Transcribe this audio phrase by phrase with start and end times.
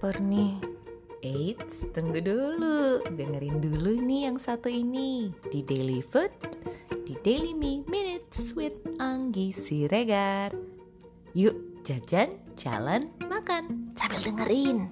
[0.00, 0.56] lapar nih.
[1.20, 3.04] Eits, tunggu dulu.
[3.04, 5.28] Dengerin dulu nih yang satu ini.
[5.52, 6.32] Di Daily Food,
[7.04, 10.56] di Daily Me Minutes with Anggi Siregar.
[11.36, 13.92] Yuk, jajan, jalan, makan.
[13.92, 14.88] Sambil dengerin.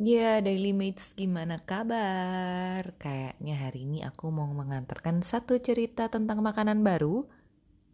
[0.00, 2.88] Ya, Daily Mates gimana kabar?
[2.96, 7.28] Kayaknya hari ini aku mau mengantarkan satu cerita tentang makanan baru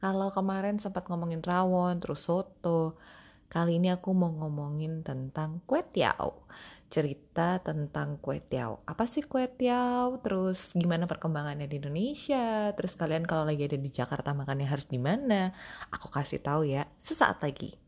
[0.02, 2.98] kalau kemarin sempat ngomongin rawon, terus soto,
[3.46, 6.42] kali ini aku mau ngomongin tentang kue tiao.
[6.90, 8.82] Cerita tentang kue tiao.
[8.82, 10.18] Apa sih kue tiao?
[10.18, 12.74] Terus gimana perkembangannya di Indonesia?
[12.74, 15.54] Terus kalian kalau lagi ada di Jakarta makannya harus di mana?
[15.94, 17.78] Aku kasih tahu ya sesaat lagi.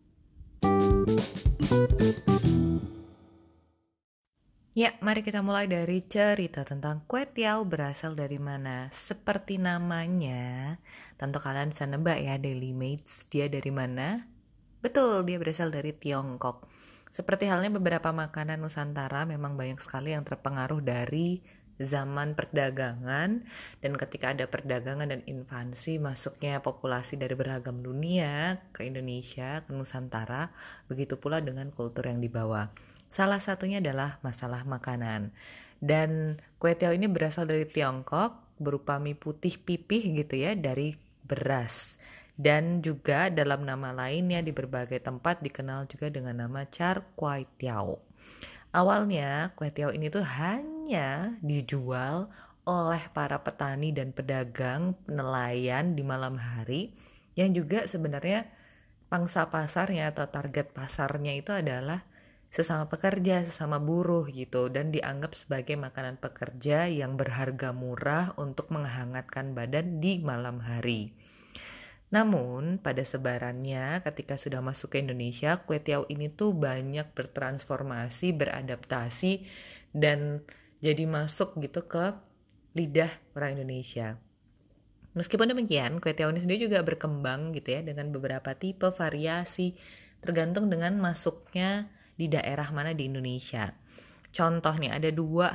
[4.74, 8.90] Ya, mari kita mulai dari cerita tentang kue tiao berasal dari mana.
[8.90, 10.74] Seperti namanya,
[11.16, 14.26] tentu kalian bisa nebak ya Daily Mates, dia dari mana?
[14.84, 16.68] Betul, dia berasal dari Tiongkok.
[17.08, 21.40] Seperti halnya beberapa makanan Nusantara memang banyak sekali yang terpengaruh dari
[21.78, 23.42] zaman perdagangan
[23.82, 30.54] dan ketika ada perdagangan dan invasi masuknya populasi dari beragam dunia ke Indonesia, ke Nusantara,
[30.86, 32.70] begitu pula dengan kultur yang dibawa.
[33.10, 35.30] Salah satunya adalah masalah makanan.
[35.84, 41.96] Dan kue tiao ini berasal dari Tiongkok, berupa mie putih pipih gitu ya, dari beras.
[42.34, 48.02] Dan juga dalam nama lainnya di berbagai tempat dikenal juga dengan nama char kway tiao.
[48.74, 52.26] Awalnya kue tiao ini tuh hanya dijual
[52.66, 56.90] oleh para petani dan pedagang nelayan di malam hari
[57.38, 58.48] yang juga sebenarnya
[59.12, 62.02] pangsa pasarnya atau target pasarnya itu adalah
[62.54, 69.58] sesama pekerja, sesama buruh gitu dan dianggap sebagai makanan pekerja yang berharga murah untuk menghangatkan
[69.58, 71.10] badan di malam hari.
[72.14, 79.42] Namun, pada sebarannya ketika sudah masuk ke Indonesia, kue tiao ini tuh banyak bertransformasi, beradaptasi
[79.90, 80.46] dan
[80.78, 82.14] jadi masuk gitu ke
[82.78, 84.14] lidah orang Indonesia.
[85.18, 89.74] Meskipun demikian, kue tiao ini sendiri juga berkembang gitu ya dengan beberapa tipe variasi
[90.22, 93.74] tergantung dengan masuknya di daerah mana di Indonesia.
[94.34, 95.50] Contoh nih ada dua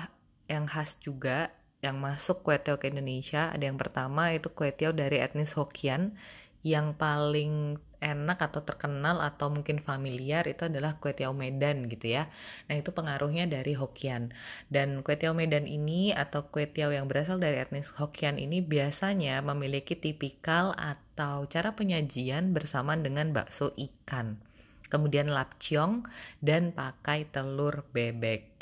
[0.47, 3.51] yang khas juga yang masuk kue tiaw ke Indonesia.
[3.51, 6.15] Ada yang pertama itu kue tiaw dari etnis Hokkien
[6.59, 12.31] yang paling enak atau terkenal atau mungkin familiar itu adalah kue tiaw Medan gitu ya.
[12.67, 14.31] Nah itu pengaruhnya dari Hokkien.
[14.67, 19.39] Dan kue tiaw Medan ini atau kue tiaw yang berasal dari etnis Hokkien ini biasanya
[19.43, 24.48] memiliki tipikal atau cara penyajian bersamaan dengan bakso ikan
[24.89, 26.03] kemudian lapciong,
[26.43, 28.59] dan pakai telur bebek.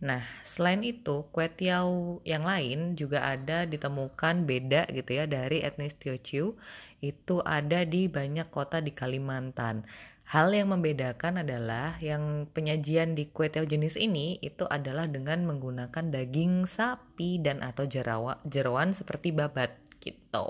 [0.00, 5.96] Nah, selain itu, kue tiaw yang lain juga ada ditemukan beda gitu ya dari etnis
[5.96, 6.56] Teochew.
[7.04, 9.84] Itu ada di banyak kota di Kalimantan.
[10.30, 16.06] Hal yang membedakan adalah yang penyajian di kue tiaw jenis ini itu adalah dengan menggunakan
[16.06, 20.46] daging sapi dan atau jerawa, jeroan seperti babat gitu.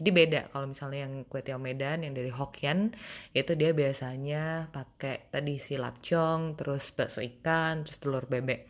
[0.00, 2.96] Jadi beda kalau misalnya yang kue tiaw Medan yang dari Hokkien
[3.36, 8.66] itu dia biasanya pakai tadi si lapcong, terus bakso ikan, terus telur bebek.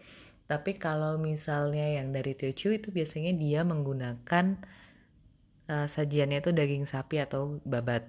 [0.48, 4.56] Tapi kalau misalnya yang dari Teochew itu biasanya dia menggunakan
[5.68, 8.08] uh, sajiannya itu daging sapi atau babat.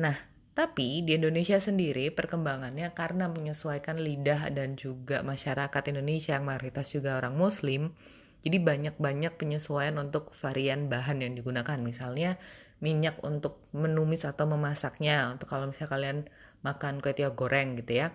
[0.00, 0.16] Nah,
[0.56, 7.20] tapi di Indonesia sendiri perkembangannya karena menyesuaikan lidah dan juga masyarakat Indonesia yang mayoritas juga
[7.20, 7.92] orang muslim,
[8.40, 11.76] jadi banyak-banyak penyesuaian untuk varian bahan yang digunakan.
[11.76, 12.40] Misalnya
[12.80, 15.36] minyak untuk menumis atau memasaknya.
[15.36, 16.18] Untuk kalau misalnya kalian
[16.64, 18.08] makan kue tiaw goreng gitu ya.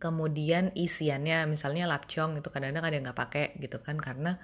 [0.00, 4.40] Kemudian isiannya misalnya lapcong itu kadang-kadang ada yang nggak pakai gitu kan karena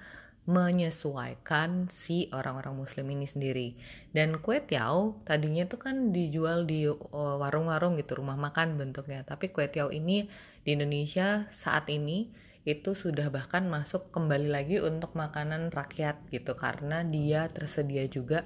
[0.47, 3.67] menyesuaikan si orang-orang muslim ini sendiri.
[4.13, 9.25] Dan kue tiaw tadinya itu kan dijual di uh, warung-warung gitu, rumah makan bentuknya.
[9.25, 10.29] Tapi kue tiaw ini
[10.61, 12.31] di Indonesia saat ini
[12.67, 18.43] itu sudah bahkan masuk kembali lagi untuk makanan rakyat gitu karena dia tersedia juga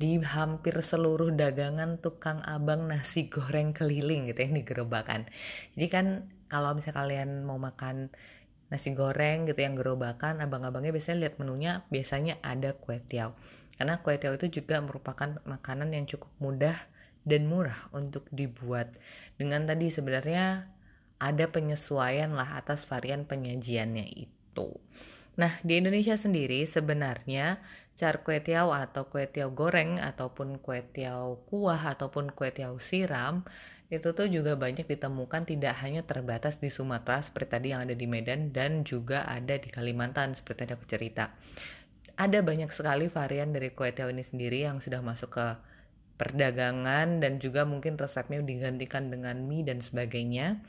[0.00, 5.28] di hampir seluruh dagangan tukang abang nasi goreng keliling gitu yang digerobakan.
[5.76, 6.06] Jadi kan
[6.48, 8.08] kalau misalnya kalian mau makan
[8.72, 13.36] nasi goreng gitu yang gerobakan, abang-abangnya biasanya lihat menunya biasanya ada kue tiaw.
[13.76, 16.80] Karena kue tiaw itu juga merupakan makanan yang cukup mudah
[17.28, 18.96] dan murah untuk dibuat.
[19.36, 20.73] Dengan tadi sebenarnya
[21.24, 24.68] ada penyesuaian lah atas varian penyajiannya itu.
[25.34, 27.58] Nah, di Indonesia sendiri sebenarnya
[27.96, 33.42] char kue tiaw atau kue tiaw goreng ataupun kue tiaw kuah ataupun kue tiaw siram
[33.90, 38.06] itu tuh juga banyak ditemukan tidak hanya terbatas di Sumatera seperti tadi yang ada di
[38.10, 41.30] Medan dan juga ada di Kalimantan seperti tadi aku cerita.
[42.14, 45.46] Ada banyak sekali varian dari kue tiaw ini sendiri yang sudah masuk ke
[46.14, 50.62] perdagangan dan juga mungkin resepnya digantikan dengan mie dan sebagainya.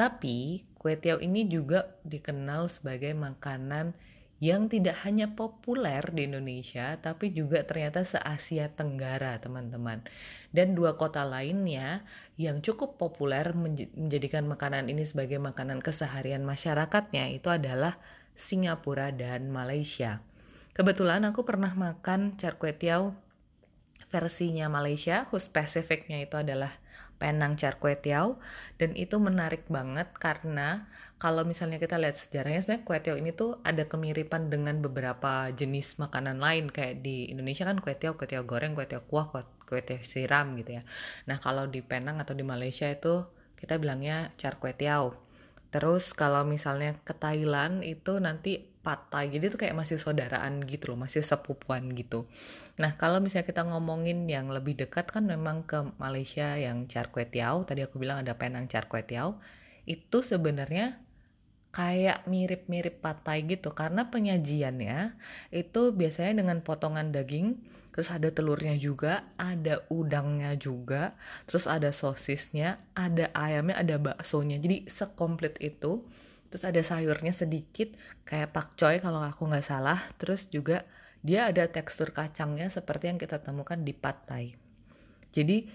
[0.00, 3.92] Tapi kue tiaw ini juga dikenal sebagai makanan
[4.40, 10.00] yang tidak hanya populer di Indonesia, tapi juga ternyata se-Asia Tenggara, teman-teman.
[10.48, 12.08] Dan dua kota lainnya
[12.40, 18.00] yang cukup populer menjadikan makanan ini sebagai makanan keseharian masyarakatnya itu adalah
[18.32, 20.24] Singapura dan Malaysia.
[20.72, 23.12] Kebetulan aku pernah makan char kway teow
[24.08, 26.79] versinya Malaysia, whose spesifiknya itu adalah
[27.20, 28.40] Penang Char Kway Teow
[28.80, 30.88] dan itu menarik banget karena
[31.20, 36.00] kalau misalnya kita lihat sejarahnya sebenarnya kue tiaw ini tuh ada kemiripan dengan beberapa jenis
[36.00, 39.28] makanan lain kayak di Indonesia kan kue tiaw, kue tiaw goreng, kue tiaw kuah,
[39.68, 40.82] kue, tiaw siram gitu ya.
[41.28, 45.12] Nah kalau di Penang atau di Malaysia itu kita bilangnya char kue tiaw.
[45.68, 50.98] Terus kalau misalnya ke Thailand itu nanti patai jadi itu kayak masih saudaraan gitu loh
[51.04, 52.24] masih sepupuan gitu.
[52.80, 57.28] Nah kalau misalnya kita ngomongin yang lebih dekat kan memang ke Malaysia yang char kway
[57.28, 59.36] teow tadi aku bilang ada Penang char kway teow
[59.84, 60.96] itu sebenarnya
[61.70, 63.70] kayak mirip-mirip patai gitu.
[63.74, 65.14] Karena penyajiannya
[65.54, 67.60] itu biasanya dengan potongan daging
[67.90, 71.18] terus ada telurnya juga ada udangnya juga
[71.50, 74.56] terus ada sosisnya ada ayamnya ada baksonya.
[74.56, 76.06] Jadi sekomplit itu
[76.50, 77.94] terus ada sayurnya sedikit
[78.26, 80.02] kayak pakcoy kalau aku nggak salah.
[80.20, 80.84] Terus juga
[81.24, 84.70] dia ada tekstur kacangnya seperti yang kita temukan di patai
[85.30, 85.66] jadi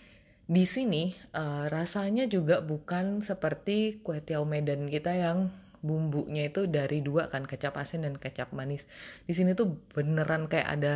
[0.46, 5.50] di sini uh, rasanya juga bukan seperti kue tiaw Medan kita yang
[5.82, 8.86] bumbunya itu dari dua kan kecap asin dan kecap manis.
[9.26, 10.96] Di sini tuh beneran kayak ada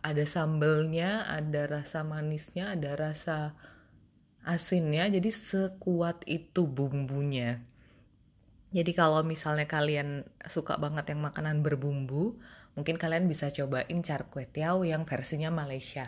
[0.00, 3.52] ada sambelnya ada rasa manisnya ada rasa
[4.48, 5.12] asinnya.
[5.12, 7.60] Jadi sekuat itu bumbunya
[8.70, 12.38] jadi kalau misalnya kalian suka banget yang makanan berbumbu
[12.78, 16.06] mungkin kalian bisa cobain char kway teow yang versinya Malaysia.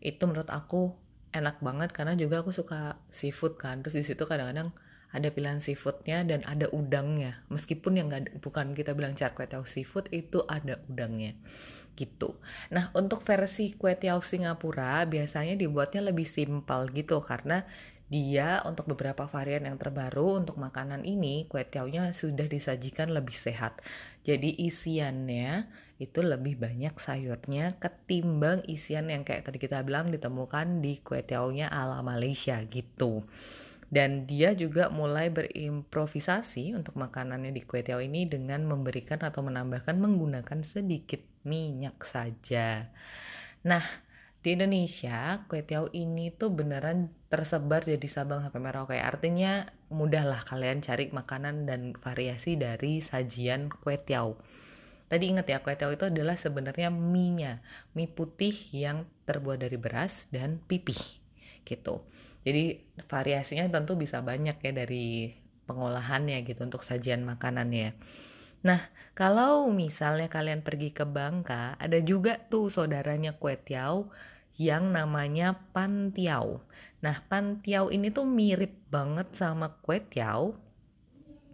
[0.00, 0.96] Itu menurut aku
[1.36, 3.84] enak banget karena juga aku suka seafood kan.
[3.84, 4.72] Terus di situ kadang-kadang
[5.12, 7.44] ada pilihan seafoodnya dan ada udangnya.
[7.52, 11.36] Meskipun yang nggak bukan kita bilang char kway teow seafood itu ada udangnya.
[12.00, 12.32] Gitu.
[12.72, 17.20] Nah untuk versi kue tiaw Singapura biasanya dibuatnya lebih simpel gitu.
[17.20, 17.68] Karena
[18.10, 23.78] dia untuk beberapa varian yang terbaru untuk makanan ini kue tiawnya sudah disajikan lebih sehat
[24.26, 25.70] jadi isiannya
[26.02, 31.70] itu lebih banyak sayurnya ketimbang isian yang kayak tadi kita bilang ditemukan di kue tiawnya
[31.70, 33.22] ala Malaysia gitu
[33.90, 39.98] dan dia juga mulai berimprovisasi untuk makanannya di kue tiaw ini dengan memberikan atau menambahkan
[39.98, 42.86] menggunakan sedikit minyak saja.
[43.66, 43.82] Nah,
[44.40, 48.96] di Indonesia kue tiaw ini tuh beneran tersebar jadi Sabang sampai Merauke.
[48.96, 54.32] Artinya mudahlah kalian cari makanan dan variasi dari sajian kue tiaw.
[55.12, 57.60] Tadi ingat ya, kue tiaw itu adalah sebenarnya mie-nya,
[57.92, 60.98] mie putih yang terbuat dari beras dan pipih
[61.68, 62.06] gitu.
[62.40, 65.36] Jadi variasinya tentu bisa banyak ya dari
[65.68, 67.92] pengolahannya gitu untuk sajian makanannya.
[68.60, 68.80] Nah,
[69.16, 74.08] kalau misalnya kalian pergi ke Bangka, ada juga tuh saudaranya kue tiaw
[74.60, 76.60] yang namanya pantiau.
[77.00, 80.52] Nah, pantiau ini tuh mirip banget sama kue tiaw,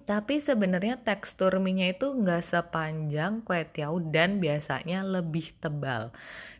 [0.06, 6.14] tapi sebenarnya tekstur mie itu nggak sepanjang kue tiaw dan biasanya lebih tebal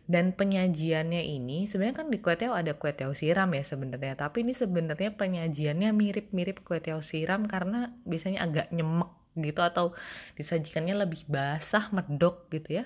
[0.07, 4.43] dan penyajiannya ini sebenarnya kan di kue tiaw ada kue tiaw siram ya sebenarnya tapi
[4.43, 9.93] ini sebenarnya penyajiannya mirip-mirip kue tiaw siram karena biasanya agak nyemek gitu atau
[10.35, 12.85] disajikannya lebih basah medok gitu ya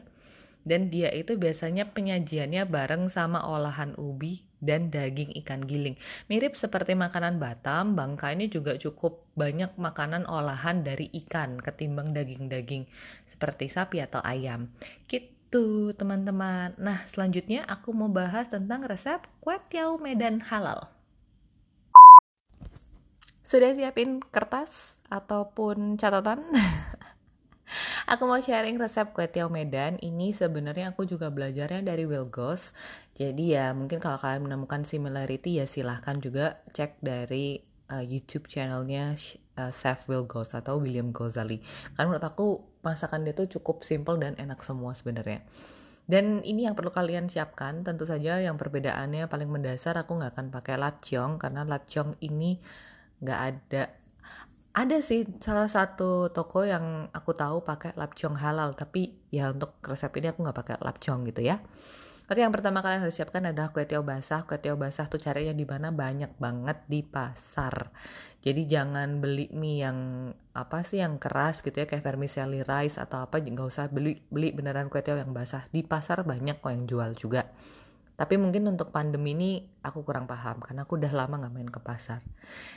[0.62, 5.98] dan dia itu biasanya penyajiannya bareng sama olahan ubi dan daging ikan giling.
[6.30, 12.86] Mirip seperti makanan Batam, Bangka ini juga cukup banyak makanan olahan dari ikan ketimbang daging-daging
[13.26, 14.70] seperti sapi atau ayam.
[15.10, 16.78] Gitu teman-teman.
[16.78, 20.94] Nah selanjutnya aku mau bahas tentang resep kue tiaw Medan halal.
[23.52, 26.40] Sudah siapin kertas ataupun catatan?
[28.12, 30.00] aku mau sharing resep kue tiaw Medan.
[30.00, 32.72] Ini sebenarnya aku juga belajarnya dari Wilgos.
[33.12, 37.60] Jadi ya mungkin kalau kalian menemukan similarity ya silahkan juga cek dari
[37.92, 39.20] uh, YouTube channelnya
[39.60, 41.60] uh, Chef Wilgos atau William Gozali.
[42.00, 42.48] Karena menurut aku
[42.88, 45.44] masakan dia tuh cukup simple dan enak semua sebenarnya.
[46.08, 50.48] Dan ini yang perlu kalian siapkan, tentu saja yang perbedaannya paling mendasar aku nggak akan
[50.56, 52.64] pakai lapcong karena lapcong ini
[53.22, 53.84] nggak ada
[54.72, 60.12] ada sih salah satu toko yang aku tahu pakai lapcong halal tapi ya untuk resep
[60.20, 61.60] ini aku nggak pakai lapcong gitu ya
[62.32, 64.48] Oke yang pertama kalian harus siapkan adalah kue tiaw basah.
[64.48, 67.92] Kue tiaw basah tuh carinya di mana banyak banget di pasar.
[68.40, 69.98] Jadi jangan beli mie yang
[70.56, 74.56] apa sih yang keras gitu ya kayak vermicelli rice atau apa nggak usah beli beli
[74.56, 75.68] beneran kue tiaw yang basah.
[75.76, 77.52] Di pasar banyak kok yang jual juga.
[78.22, 81.82] Tapi mungkin untuk pandemi ini aku kurang paham karena aku udah lama nggak main ke
[81.82, 82.22] pasar.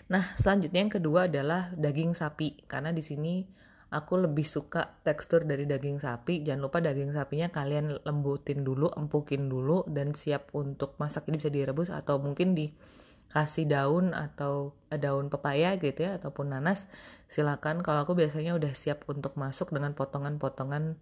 [0.09, 3.45] Nah, selanjutnya yang kedua adalah daging sapi karena di sini
[3.93, 6.41] aku lebih suka tekstur dari daging sapi.
[6.41, 11.53] Jangan lupa daging sapinya kalian lembutin dulu, empukin dulu dan siap untuk masak ini bisa
[11.53, 16.89] direbus atau mungkin dikasih daun atau eh, daun pepaya gitu ya ataupun nanas.
[17.29, 20.97] Silakan kalau aku biasanya udah siap untuk masuk dengan potongan-potongan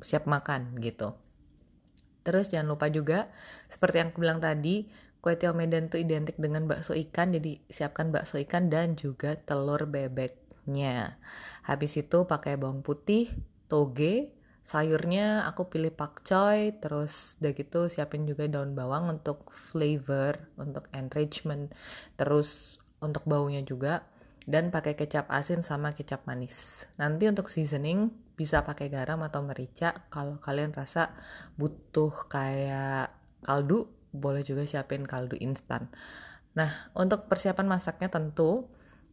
[0.00, 1.12] siap makan gitu.
[2.22, 3.30] Terus jangan lupa juga,
[3.66, 4.86] seperti yang aku bilang tadi,
[5.22, 9.86] kue tiaw Medan itu identik dengan bakso ikan, jadi siapkan bakso ikan dan juga telur
[9.86, 11.18] bebeknya.
[11.66, 13.30] Habis itu pakai bawang putih,
[13.70, 20.86] toge, sayurnya aku pilih pakcoy, terus udah gitu siapin juga daun bawang untuk flavor, untuk
[20.94, 21.74] enrichment,
[22.14, 24.06] terus untuk baunya juga
[24.46, 26.86] dan pakai kecap asin sama kecap manis.
[26.98, 28.10] Nanti untuk seasoning
[28.42, 31.14] bisa pakai garam atau merica kalau kalian rasa
[31.54, 33.14] butuh kayak
[33.46, 35.86] kaldu boleh juga siapin kaldu instan.
[36.58, 38.66] Nah untuk persiapan masaknya tentu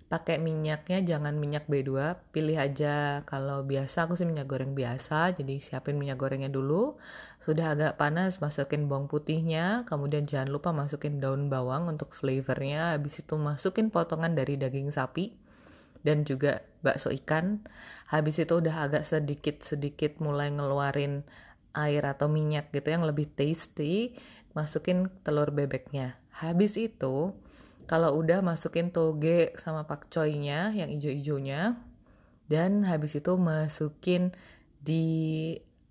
[0.09, 3.21] pakai minyaknya jangan minyak B2 pilih aja.
[3.29, 6.97] Kalau biasa aku sih minyak goreng biasa jadi siapin minyak gorengnya dulu.
[7.37, 12.97] Sudah agak panas masukin bawang putihnya kemudian jangan lupa masukin daun bawang untuk flavornya.
[12.97, 15.48] Habis itu masukin potongan dari daging sapi
[16.03, 17.63] dan juga bakso ikan.
[18.09, 21.23] Habis itu udah agak sedikit-sedikit mulai ngeluarin
[21.77, 24.17] air atau minyak gitu yang lebih tasty,
[24.57, 26.17] masukin telur bebeknya.
[26.33, 27.35] Habis itu
[27.85, 31.77] kalau udah masukin toge sama pakcoynya yang ijo-ijonya
[32.49, 34.33] dan habis itu masukin
[34.81, 35.05] di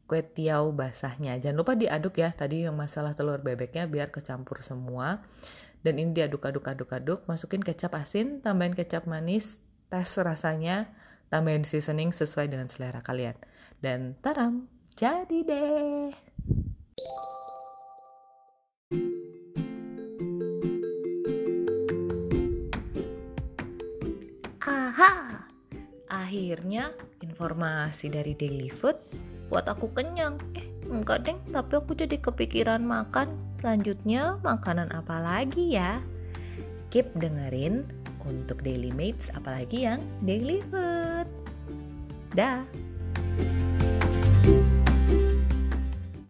[0.09, 1.37] kue tiaw basahnya.
[1.37, 5.23] Jangan lupa diaduk ya tadi yang masalah telur bebeknya biar kecampur semua.
[5.79, 10.93] Dan ini diaduk-aduk-aduk-aduk, masukin kecap asin, tambahin kecap manis, tes rasanya,
[11.33, 13.37] tambahin seasoning sesuai dengan selera kalian.
[13.81, 16.13] Dan taram, jadi deh.
[24.69, 25.15] Aha,
[26.13, 26.93] akhirnya
[27.25, 29.01] informasi dari Daily Food
[29.49, 30.37] buat aku kenyang.
[30.53, 33.33] Eh, enggak deng, tapi aku jadi kepikiran makan.
[33.57, 36.05] Selanjutnya, makanan apa lagi ya?
[36.93, 37.89] Keep dengerin
[38.27, 41.29] untuk daily mates apalagi yang daily food.
[42.35, 42.63] Dah.